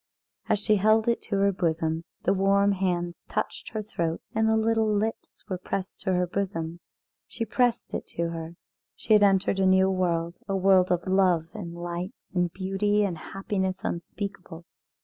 [0.49, 4.57] As she held it to her bosom the warm hands touched her throat, and the
[4.57, 6.79] little lips were pressed to her bosom.
[7.27, 8.55] She pressed it to her.
[8.95, 13.03] She had entered into a new world, a world of love and light and beauty
[13.03, 14.65] and happiness unspeakable.